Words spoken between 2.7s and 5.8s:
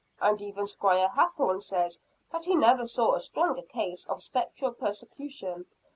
saw a stronger case of spectral persecution.